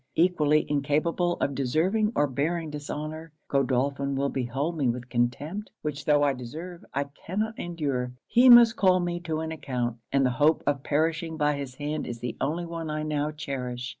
[0.15, 6.23] Equally incapable of deserving or bearing dishonour, Godolphin will behold me with contempt; which tho'
[6.23, 8.11] I deserve, I cannot endure.
[8.25, 12.07] He must call me to an account; and the hope of perishing by his hand
[12.07, 13.89] is the only one I now cherish.